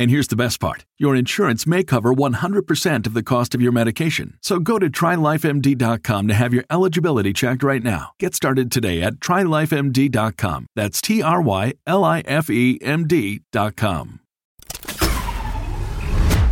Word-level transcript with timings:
And 0.00 0.10
here's 0.10 0.28
the 0.28 0.34
best 0.34 0.60
part 0.60 0.86
your 0.98 1.14
insurance 1.14 1.66
may 1.66 1.84
cover 1.84 2.14
100% 2.14 3.06
of 3.06 3.12
the 3.12 3.22
cost 3.22 3.54
of 3.54 3.60
your 3.60 3.70
medication. 3.70 4.38
So 4.40 4.58
go 4.58 4.78
to 4.78 4.88
trylifemd.com 4.88 6.26
to 6.28 6.32
have 6.32 6.54
your 6.54 6.64
eligibility 6.70 7.34
checked 7.34 7.62
right 7.62 7.82
now. 7.82 8.12
Get 8.18 8.34
started 8.34 8.72
today 8.72 9.02
at 9.02 9.16
trylifemd.com. 9.16 10.66
That's 10.74 11.02
T 11.02 11.22
R 11.22 11.42
Y 11.42 11.74
L 11.86 12.02
I 12.02 12.20
F 12.20 12.48
E 12.48 12.78
M 12.80 13.06
D.com. 13.06 14.20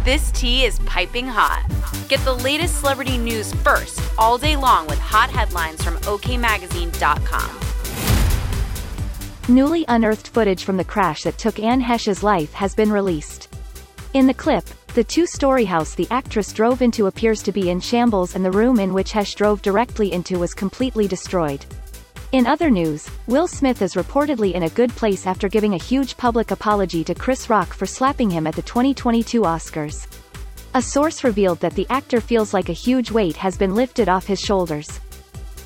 This 0.05 0.30
tea 0.33 0.64
is 0.64 0.78
piping 0.80 1.27
hot. 1.27 1.64
Get 2.08 2.20
the 2.20 2.34
latest 2.34 2.80
celebrity 2.80 3.16
news 3.16 3.55
first 3.55 4.00
all 4.18 4.36
day 4.36 4.56
long 4.56 4.86
with 4.88 4.98
hot 4.98 5.30
headlines 5.30 5.83
from 5.83 5.96
OKMagazine.com. 5.98 7.67
Newly 9.50 9.86
unearthed 9.88 10.28
footage 10.28 10.64
from 10.64 10.77
the 10.77 10.84
crash 10.84 11.22
that 11.22 11.38
took 11.38 11.58
Anne 11.58 11.80
Heche's 11.80 12.22
life 12.22 12.52
has 12.52 12.74
been 12.74 12.92
released. 12.92 13.48
In 14.12 14.27
the 14.27 14.34
clip, 14.34 14.62
the 14.92 15.02
two-story 15.02 15.64
house 15.64 15.94
the 15.94 16.06
actress 16.10 16.52
drove 16.52 16.82
into 16.82 17.06
appears 17.06 17.42
to 17.44 17.52
be 17.52 17.70
in 17.70 17.80
shambles 17.80 18.36
and 18.36 18.44
the 18.44 18.50
room 18.50 18.78
in 18.78 18.92
which 18.92 19.10
Heche 19.12 19.34
drove 19.34 19.62
directly 19.62 20.12
into 20.12 20.38
was 20.38 20.52
completely 20.52 21.08
destroyed. 21.08 21.64
In 22.32 22.46
other 22.46 22.68
news, 22.68 23.08
Will 23.27 23.48
Smith 23.48 23.80
is 23.80 23.94
reportedly 23.94 24.52
in 24.52 24.64
a 24.64 24.70
good 24.70 24.90
place 24.90 25.27
after 25.27 25.48
giving 25.48 25.72
a 25.72 25.83
huge 25.83 26.18
public 26.18 26.50
apology 26.50 27.02
to 27.05 27.14
Chris 27.14 27.48
Rock 27.48 27.72
for 27.72 27.86
slapping 27.86 28.28
him 28.28 28.46
at 28.46 28.55
the 28.55 28.60
2022 28.60 29.40
Oscars. 29.40 30.06
A 30.74 30.83
source 30.83 31.24
revealed 31.24 31.60
that 31.60 31.74
the 31.74 31.86
actor 31.88 32.20
feels 32.20 32.52
like 32.52 32.68
a 32.68 32.74
huge 32.84 33.10
weight 33.10 33.36
has 33.36 33.56
been 33.56 33.74
lifted 33.74 34.10
off 34.10 34.27
his 34.27 34.40
shoulders. 34.40 35.00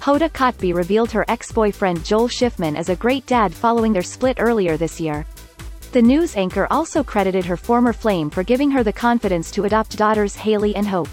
Hoda 0.02 0.28
Kotb 0.32 0.74
revealed 0.74 1.12
her 1.12 1.24
ex-boyfriend 1.28 2.04
Joel 2.04 2.26
Schiffman 2.26 2.76
as 2.76 2.88
a 2.88 2.96
great 2.96 3.24
dad 3.24 3.54
following 3.54 3.92
their 3.92 4.02
split 4.02 4.38
earlier 4.40 4.76
this 4.76 5.00
year. 5.00 5.24
The 5.92 6.02
news 6.02 6.34
anchor 6.34 6.66
also 6.72 7.04
credited 7.04 7.44
her 7.44 7.56
former 7.56 7.92
flame 7.92 8.28
for 8.28 8.42
giving 8.42 8.68
her 8.72 8.82
the 8.82 8.92
confidence 8.92 9.52
to 9.52 9.62
adopt 9.62 9.96
daughters 9.96 10.34
Haley 10.34 10.74
and 10.74 10.88
Hope. 10.88 11.08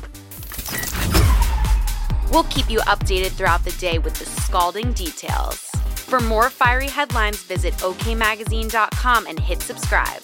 We'll 2.32 2.46
keep 2.46 2.68
you 2.68 2.80
updated 2.88 3.34
throughout 3.34 3.64
the 3.64 3.76
day 3.80 4.00
with 4.00 4.16
the 4.16 4.26
scalding 4.26 4.94
details. 4.94 5.70
For 6.10 6.20
more 6.22 6.50
fiery 6.50 6.88
headlines, 6.88 7.44
visit 7.44 7.76
okmagazine.com 7.76 9.28
and 9.28 9.40
hit 9.40 9.62
subscribe. 9.62 10.24